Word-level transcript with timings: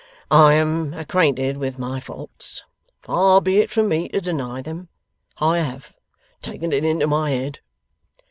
'I 0.31 0.53
am 0.53 0.93
acquainted 0.95 1.57
with 1.57 1.77
my 1.77 1.99
faults. 1.99 2.63
Far 3.03 3.39
be 3.39 3.59
it 3.59 3.69
from 3.69 3.87
me 3.87 4.09
to 4.09 4.19
deny 4.19 4.59
them. 4.63 4.89
I 5.37 5.59
HAVE 5.59 5.93
taken 6.41 6.73
it 6.73 6.83
into 6.83 7.05
my 7.05 7.29
head. 7.29 7.59